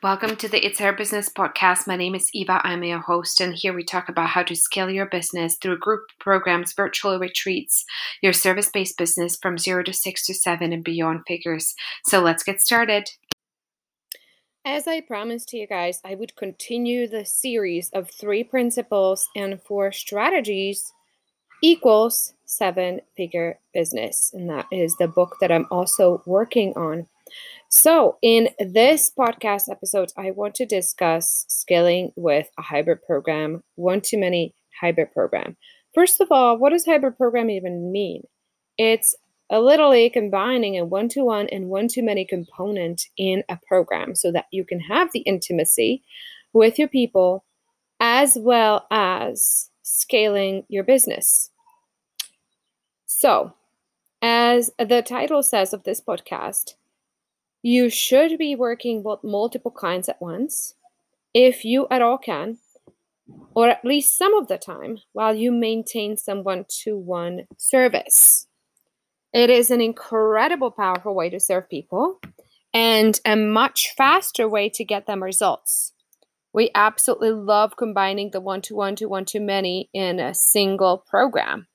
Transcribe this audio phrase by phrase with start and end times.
[0.00, 1.88] Welcome to the It's Our Business podcast.
[1.88, 2.60] My name is Eva.
[2.62, 6.02] I'm your host, and here we talk about how to scale your business through group
[6.20, 7.84] programs, virtual retreats,
[8.22, 11.74] your service based business from zero to six to seven and beyond figures.
[12.04, 13.10] So let's get started.
[14.64, 19.60] As I promised to you guys, I would continue the series of three principles and
[19.60, 20.92] four strategies
[21.60, 24.30] equals seven figure business.
[24.32, 27.08] And that is the book that I'm also working on.
[27.68, 34.00] So, in this podcast episode, I want to discuss scaling with a hybrid program, one
[34.02, 35.56] to many hybrid program.
[35.94, 38.22] First of all, what does hybrid program even mean?
[38.76, 39.14] It's
[39.50, 44.14] a literally combining a one to one and one to many component in a program
[44.14, 46.02] so that you can have the intimacy
[46.52, 47.44] with your people
[48.00, 51.50] as well as scaling your business.
[53.06, 53.54] So,
[54.20, 56.74] as the title says of this podcast,
[57.62, 60.74] you should be working with multiple clients at once,
[61.34, 62.58] if you at all can,
[63.54, 68.46] or at least some of the time, while you maintain some one to one service.
[69.32, 72.20] It is an incredible, powerful way to serve people
[72.72, 75.92] and a much faster way to get them results.
[76.52, 80.98] We absolutely love combining the one to one to one to many in a single
[80.98, 81.66] program.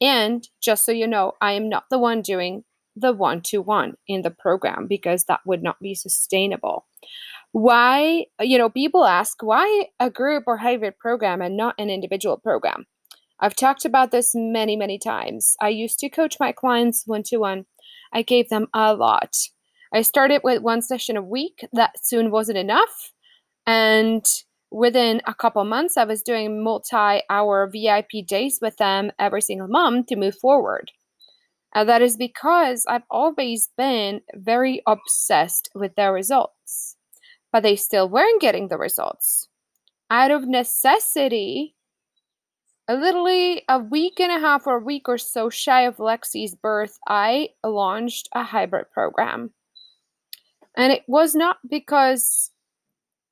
[0.00, 2.64] And just so you know, I am not the one doing
[3.00, 6.86] the one to one in the program because that would not be sustainable.
[7.52, 12.36] Why, you know, people ask why a group or hybrid program and not an individual
[12.36, 12.86] program?
[13.40, 15.54] I've talked about this many, many times.
[15.60, 17.66] I used to coach my clients one to one.
[18.12, 19.34] I gave them a lot.
[19.92, 21.64] I started with one session a week.
[21.72, 23.12] That soon wasn't enough.
[23.66, 24.24] And
[24.70, 29.68] within a couple months, I was doing multi hour VIP days with them every single
[29.68, 30.90] month to move forward.
[31.74, 36.96] And that is because I've always been very obsessed with their results.
[37.52, 39.48] But they still weren't getting the results.
[40.10, 41.74] Out of necessity,
[42.88, 46.54] a literally a week and a half or a week or so shy of Lexi's
[46.54, 49.52] birth, I launched a hybrid program.
[50.76, 52.50] And it was not because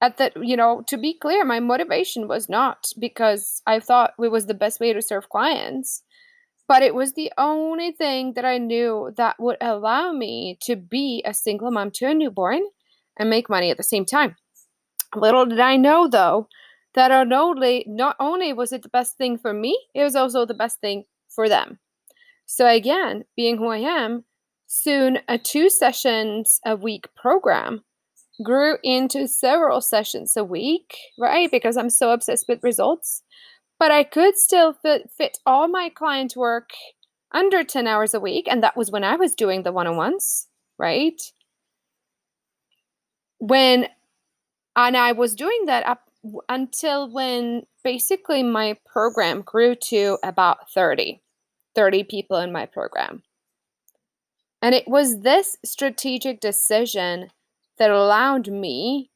[0.01, 4.31] at that you know to be clear my motivation was not because i thought it
[4.31, 6.03] was the best way to serve clients
[6.69, 11.23] but it was the only thing that I knew that would allow me to be
[11.25, 12.63] a single mom to a newborn
[13.19, 14.37] and make money at the same time.
[15.15, 16.49] Little did I know, though,
[16.95, 20.81] that not only, was it the best thing for me, it was also the best
[20.81, 21.79] thing for them.
[22.47, 24.25] So, again, being who I am,
[24.67, 27.85] soon a two sessions a week program
[28.43, 31.51] grew into several sessions a week, right?
[31.51, 33.23] Because I'm so obsessed with results
[33.79, 36.71] but I could still fit, fit all my client work
[37.33, 38.47] under 10 hours a week.
[38.51, 40.49] And that was when I was doing the one on ones,
[40.79, 41.21] right?
[43.39, 43.89] When,
[44.75, 46.03] and I was doing that up
[46.49, 51.21] until when basically my program grew to about 30,
[51.75, 53.23] 30 people in my program.
[54.63, 57.29] And it was this strategic decision
[57.79, 59.11] that allowed me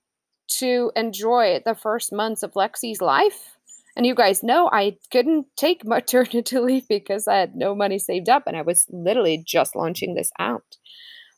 [0.58, 3.56] to enjoy the first months of Lexi's life
[4.00, 8.30] and you guys know I couldn't take maternity leave because I had no money saved
[8.30, 10.78] up and I was literally just launching this out.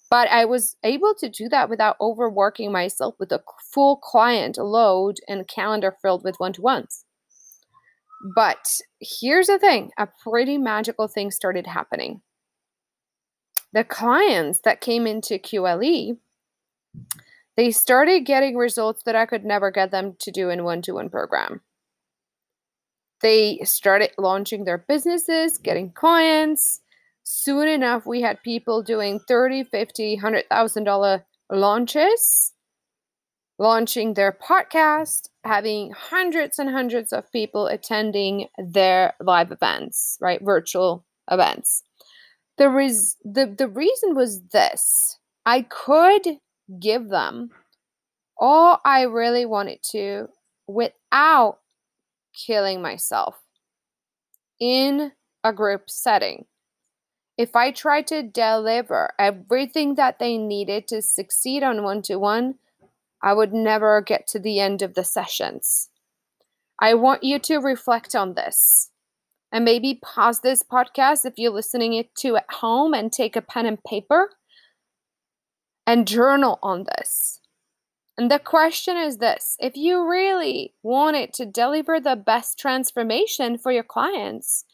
[0.09, 3.43] But I was able to do that without overworking myself with a
[3.75, 7.05] full client load and calendar filled with one to ones.
[8.37, 12.23] But here's the thing a pretty magical thing started happening.
[13.73, 16.17] The clients that came into QLE,
[17.57, 20.93] they started getting results that I could never get them to do in one to
[20.93, 21.61] one program.
[23.23, 26.81] They started launching their businesses, getting clients.
[27.23, 32.53] Soon enough, we had people doing 30, 50, $100,000 launches,
[33.59, 40.41] launching their podcast, having hundreds and hundreds of people attending their live events, right?
[40.43, 41.85] Virtual events.
[42.59, 46.39] The, res- the, the reason was this I could
[46.81, 47.51] give them
[48.39, 50.29] all I really wanted to
[50.67, 51.59] without
[52.35, 53.43] killing myself
[54.61, 55.13] in
[55.45, 56.47] a group setting.
[57.39, 62.57] If I tried to deliver everything that they needed to succeed on one to one,
[63.23, 65.89] I would never get to the end of the sessions.
[66.81, 68.91] I want you to reflect on this
[69.53, 73.43] and maybe pause this podcast if you're listening it to at home and take a
[73.43, 74.31] pen and paper
[75.87, 77.41] and journal on this.
[78.23, 83.73] And the question is this if you really wanted to deliver the best transformation for
[83.73, 84.65] your clients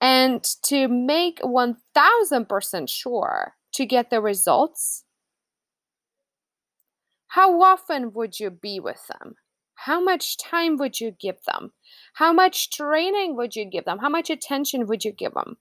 [0.00, 5.04] and to make 1000% sure to get the results,
[7.26, 9.34] How often would you be with them?
[9.74, 11.74] How much time would you give them?
[12.14, 13.98] How much training would you give them?
[13.98, 15.58] How much attention would you give them?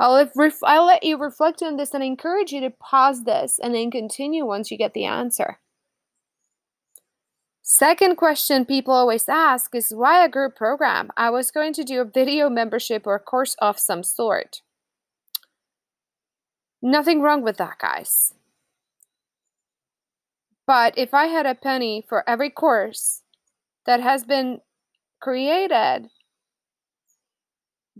[0.00, 3.74] I'll, ref- I'll let you reflect on this and encourage you to pause this and
[3.74, 5.58] then continue once you get the answer.
[7.62, 11.10] Second question people always ask is why a group program?
[11.16, 14.62] I was going to do a video membership or course of some sort.
[16.80, 18.32] Nothing wrong with that, guys.
[20.66, 23.22] But if I had a penny for every course
[23.84, 24.60] that has been
[25.20, 26.08] created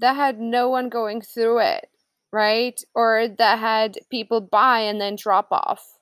[0.00, 1.88] that had no one going through it,
[2.32, 2.80] right?
[2.94, 5.98] Or that had people buy and then drop off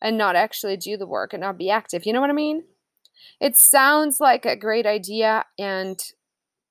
[0.00, 2.06] and not actually do the work and not be active.
[2.06, 2.64] You know what I mean?
[3.40, 6.00] It sounds like a great idea and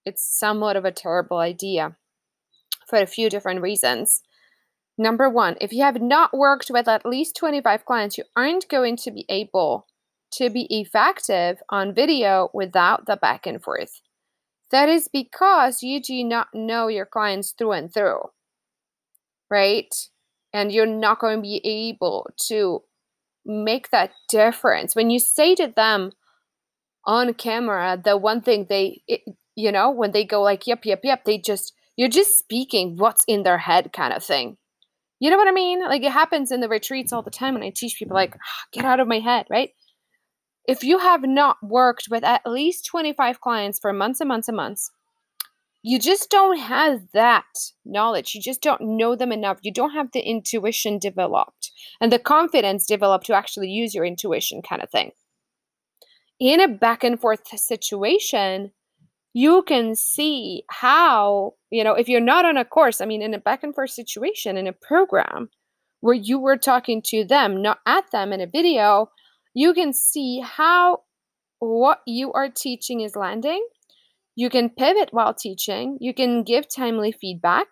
[0.05, 1.95] it's somewhat of a terrible idea
[2.87, 4.21] for a few different reasons.
[4.97, 8.97] Number one, if you have not worked with at least 25 clients, you aren't going
[8.97, 9.87] to be able
[10.33, 14.01] to be effective on video without the back and forth.
[14.71, 18.21] That is because you do not know your clients through and through,
[19.49, 19.93] right?
[20.53, 22.83] And you're not going to be able to
[23.45, 24.95] make that difference.
[24.95, 26.11] When you say to them
[27.05, 29.21] on camera, the one thing they, it,
[29.55, 33.23] you know, when they go like, yep, yep, yep, they just, you're just speaking what's
[33.27, 34.57] in their head kind of thing.
[35.19, 35.81] You know what I mean?
[35.81, 38.63] Like it happens in the retreats all the time when I teach people, like, ah,
[38.71, 39.71] get out of my head, right?
[40.67, 44.57] If you have not worked with at least 25 clients for months and months and
[44.57, 44.91] months,
[45.81, 47.45] you just don't have that
[47.85, 48.35] knowledge.
[48.35, 49.59] You just don't know them enough.
[49.61, 51.71] You don't have the intuition developed
[52.01, 55.11] and the confidence developed to actually use your intuition, kind of thing.
[56.39, 58.71] In a back and forth situation,
[59.33, 63.33] you can see how, you know, if you're not on a course, I mean, in
[63.33, 65.49] a back and forth situation, in a program
[66.01, 69.11] where you were talking to them, not at them in a video,
[69.53, 71.01] you can see how
[71.59, 73.65] what you are teaching is landing.
[74.35, 77.67] You can pivot while teaching, you can give timely feedback,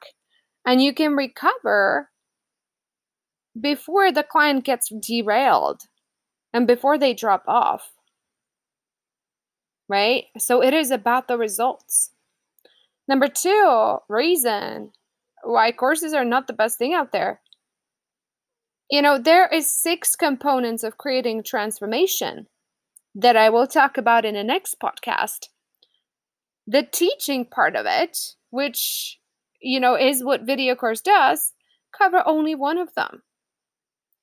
[0.65, 2.09] and you can recover
[3.59, 5.83] before the client gets derailed
[6.53, 7.91] and before they drop off
[9.89, 10.25] right?
[10.38, 12.12] So it is about the results.
[13.07, 14.91] Number two, reason
[15.44, 17.41] why courses are not the best thing out there.
[18.89, 22.48] You know, there is six components of creating transformation
[23.13, 25.48] that I will talk about in the next podcast.
[26.66, 29.19] The teaching part of it, which
[29.60, 31.54] you know is what video course does,
[31.98, 33.24] cover only one of them.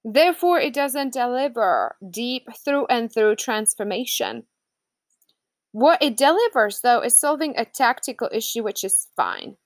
[0.04, 4.44] Therefore, it doesn't deliver deep through and through transformation.
[5.72, 9.56] What it delivers, though, is solving a tactical issue, which is fine.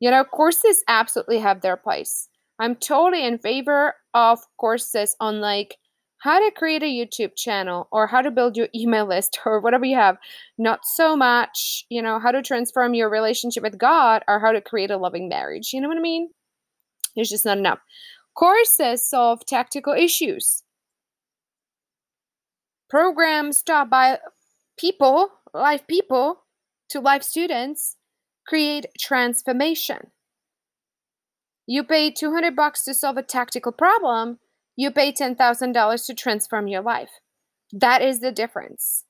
[0.00, 2.28] You know, courses absolutely have their place.
[2.58, 5.76] I'm totally in favor of courses on like
[6.18, 9.84] how to create a YouTube channel or how to build your email list or whatever
[9.84, 10.16] you have.
[10.58, 14.60] Not so much, you know, how to transform your relationship with God or how to
[14.60, 15.72] create a loving marriage.
[15.72, 16.30] You know what I mean?
[17.14, 17.78] There's just not enough.
[18.36, 20.62] Courses solve tactical issues.
[22.88, 24.18] Programs taught by
[24.78, 26.44] people, live people,
[26.90, 27.96] to live students
[28.46, 30.10] create transformation.
[31.66, 34.38] You pay 200 bucks to solve a tactical problem,
[34.76, 37.10] you pay $10,000 to transform your life.
[37.72, 39.04] That is the difference.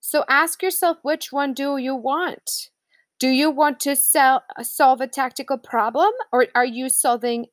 [0.00, 2.68] So ask yourself which one do you want?
[3.18, 7.46] Do you want to sell, solve a tactical problem or are you solving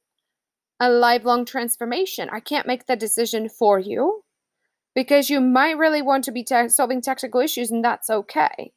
[0.80, 2.28] a lifelong transformation?
[2.32, 4.24] I can't make the decision for you
[4.96, 8.74] because you might really want to be te- solving tactical issues and that's okay.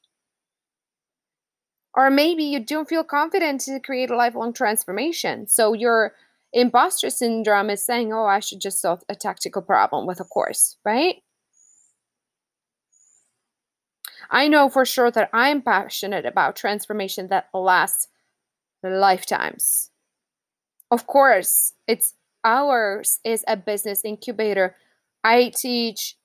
[1.94, 5.46] Or maybe you don't feel confident to create a lifelong transformation.
[5.46, 6.14] So your
[6.52, 10.76] imposter syndrome is saying, oh, I should just solve a tactical problem with a course,
[10.84, 11.16] right?
[14.30, 18.08] I know for sure that I'm passionate about transformation that lasts
[18.82, 19.90] lifetimes.
[20.90, 24.76] Of course, it's ours is a business incubator
[25.24, 26.16] I teach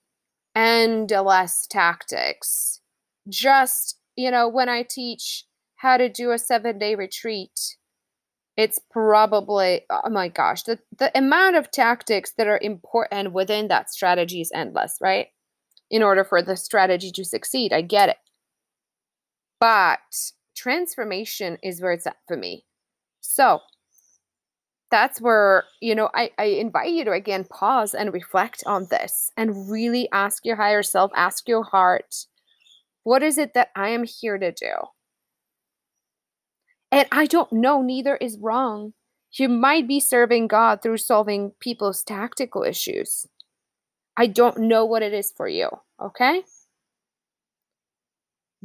[0.55, 2.81] endless tactics.
[3.29, 5.45] Just, you know, when I teach
[5.77, 7.77] how to do a seven day retreat,
[8.55, 13.91] it's probably, oh my gosh, the, the amount of tactics that are important within that
[13.91, 15.27] strategy is endless, right?
[15.89, 18.17] In order for the strategy to succeed, I get it.
[19.59, 19.99] But
[20.55, 22.65] transformation is where it's at for me.
[23.21, 23.61] So,
[24.89, 29.31] that's where you know I, I invite you to again pause and reflect on this
[29.35, 32.25] and really ask your higher self ask your heart
[33.03, 34.71] what is it that i am here to do
[36.91, 38.93] and i don't know neither is wrong
[39.31, 43.27] You might be serving God through solving people's tactical issues.
[44.15, 45.69] I don't know what it is for you,
[46.01, 46.43] okay?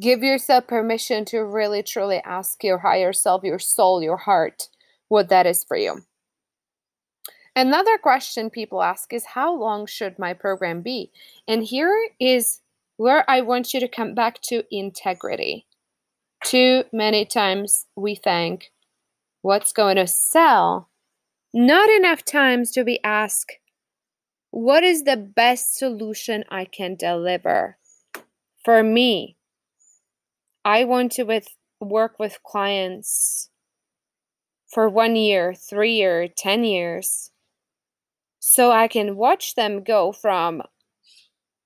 [0.01, 4.69] Give yourself permission to really truly ask your higher self, your soul, your heart,
[5.09, 6.01] what that is for you.
[7.55, 11.11] Another question people ask is how long should my program be?
[11.47, 12.63] And here is
[12.97, 15.67] where I want you to come back to integrity.
[16.45, 18.73] Too many times we think
[19.43, 20.89] what's going to sell.
[21.55, 23.49] Not enough times do we ask,
[24.51, 27.79] what is the best solution I can deliver?
[28.65, 29.37] For me,
[30.65, 31.49] I want to with,
[31.81, 33.51] work with clients
[34.69, 37.31] for one year, three year, 10 years,
[38.41, 40.63] so I can watch them go from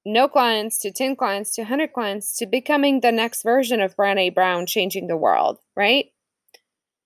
[0.07, 4.33] no clients to 10 clients to 100 clients to becoming the next version of Brene
[4.33, 6.07] Brown changing the world, right?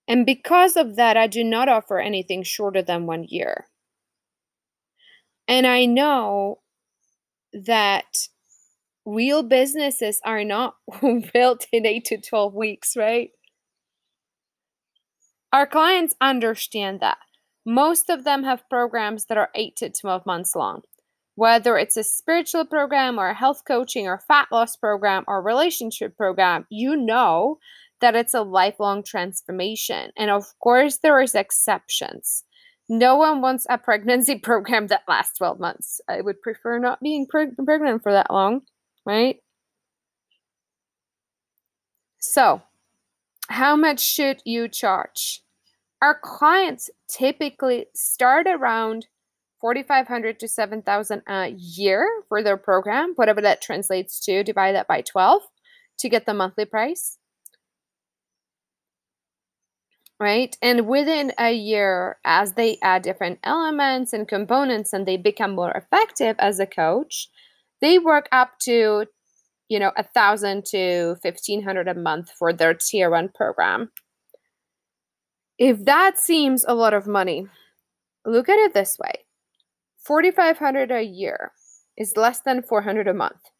[0.06, 3.68] And because of that, I do not offer anything shorter than one year.
[5.48, 6.60] And I know
[7.54, 8.28] that
[9.06, 10.74] real businesses are not
[11.32, 13.30] built in 8 to 12 weeks, right?
[15.52, 17.18] Our clients understand that.
[17.64, 20.82] Most of them have programs that are 8 to 12 months long.
[21.34, 26.16] Whether it's a spiritual program or a health coaching or fat loss program or relationship
[26.16, 27.58] program, you know
[28.00, 30.10] that it's a lifelong transformation.
[30.16, 32.44] And of course, there is exceptions.
[32.88, 36.00] No one wants a pregnancy program that lasts 12 months.
[36.08, 38.62] I would prefer not being preg- pregnant for that long,
[39.06, 39.36] right?
[42.18, 42.62] So,
[43.48, 45.42] how much should you charge?
[46.02, 49.06] Our clients typically start around
[49.60, 55.02] 4500 to 7000 a year for their program, whatever that translates to, divide that by
[55.02, 55.42] 12
[55.98, 57.18] to get the monthly price
[60.20, 60.56] right?
[60.60, 65.72] And within a year, as they add different elements and components and they become more
[65.72, 67.28] effective as a coach,
[67.80, 69.06] they work up to,
[69.68, 73.90] you know, a thousand to fifteen hundred a month for their tier one program.
[75.58, 77.46] If that seems a lot of money,
[78.26, 79.24] look at it this way:
[80.00, 81.52] forty-five hundred a year
[81.96, 83.50] is less than four hundred a month.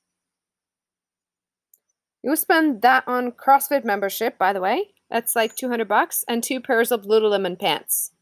[2.22, 6.60] You spend that on CrossFit membership, by the way, that's like 200 bucks and two
[6.60, 8.12] pairs of Lululemon pants.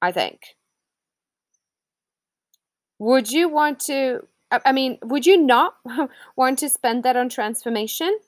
[0.00, 0.56] I think.
[2.98, 4.26] Would you want to
[4.64, 5.76] I mean, would you not
[6.36, 8.18] want to spend that on transformation?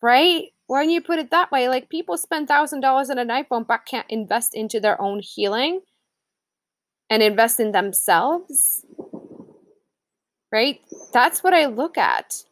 [0.00, 0.46] Right?
[0.66, 3.86] When you put it that way, like people spend thousand dollars on an iPhone but
[3.86, 5.80] can't invest into their own healing
[7.10, 8.84] and invest in themselves.
[10.52, 10.80] Right?
[11.12, 12.44] That's what I look at.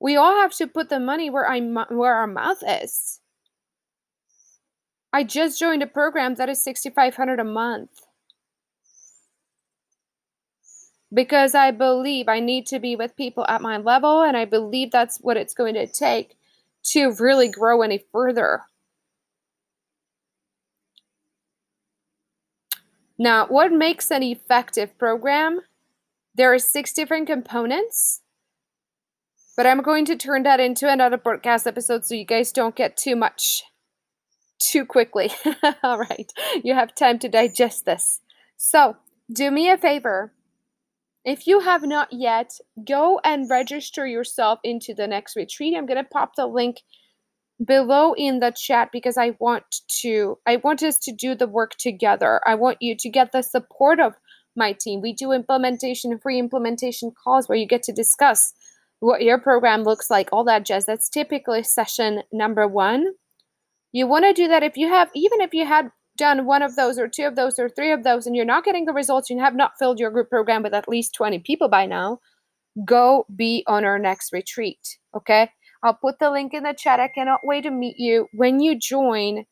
[0.00, 3.20] We all have to put the money where I where our mouth is.
[5.12, 7.90] I just joined a program that is 6500 a month.
[11.12, 14.92] Because I believe I need to be with people at my level and I believe
[14.92, 16.36] that's what it's going to take
[16.84, 18.62] to really grow any further.
[23.20, 25.60] Now, what makes an effective program?
[26.34, 28.22] There are six different components
[29.60, 32.96] but I'm going to turn that into another podcast episode so you guys don't get
[32.96, 33.62] too much
[34.58, 35.30] too quickly.
[35.82, 36.32] All right.
[36.64, 38.22] You have time to digest this.
[38.56, 38.96] So,
[39.30, 40.32] do me a favor.
[41.26, 42.52] If you have not yet,
[42.88, 45.74] go and register yourself into the next retreat.
[45.76, 46.78] I'm going to pop the link
[47.64, 49.64] below in the chat because I want
[50.02, 52.40] to I want us to do the work together.
[52.46, 54.14] I want you to get the support of
[54.56, 55.00] my team.
[55.00, 58.52] We do implementation free implementation calls where you get to discuss
[59.00, 60.86] what your program looks like, all that jazz.
[60.86, 63.12] That's typically session number one.
[63.92, 66.76] You want to do that if you have, even if you had done one of
[66.76, 69.30] those or two of those or three of those and you're not getting the results,
[69.30, 72.20] you have not filled your group program with at least 20 people by now,
[72.84, 74.98] go be on our next retreat.
[75.16, 75.50] Okay.
[75.82, 77.00] I'll put the link in the chat.
[77.00, 78.28] I cannot wait to meet you.
[78.32, 79.44] When you join,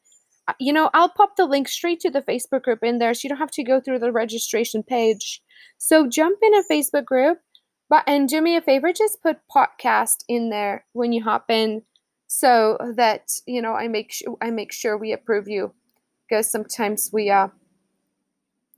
[0.47, 3.21] uh, you know, I'll pop the link straight to the Facebook group in there so
[3.25, 5.43] you don't have to go through the registration page.
[5.79, 7.39] So jump in a Facebook group
[7.89, 11.83] but and do me a favor, just put podcast in there when you hop in,
[12.27, 15.73] so that you know I make sure I make sure we approve you,
[16.29, 17.49] because sometimes we uh,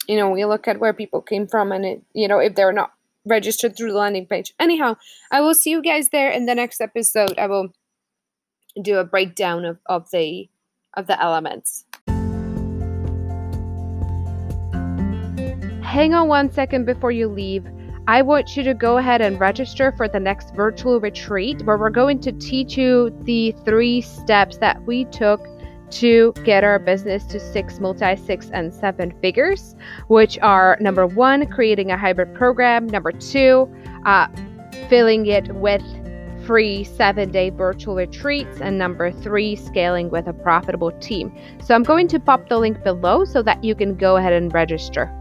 [0.07, 2.73] you know, we look at where people came from and it, you know, if they're
[2.73, 2.93] not
[3.27, 4.55] registered through the landing page.
[4.59, 4.97] Anyhow,
[5.31, 7.39] I will see you guys there in the next episode.
[7.39, 7.73] I will
[8.81, 10.49] do a breakdown of, of the
[10.97, 11.85] of the elements.
[15.83, 17.67] Hang on one second before you leave.
[18.07, 21.91] I want you to go ahead and register for the next virtual retreat where we're
[21.91, 25.41] going to teach you the three steps that we took
[25.91, 29.75] to get our business to six, multi six, and seven figures,
[30.09, 33.69] which are number one, creating a hybrid program, number two,
[34.07, 34.27] uh,
[34.89, 35.83] filling it with
[36.47, 41.33] free seven day virtual retreats, and number three, scaling with a profitable team.
[41.63, 44.53] So I'm going to pop the link below so that you can go ahead and
[44.53, 45.15] register.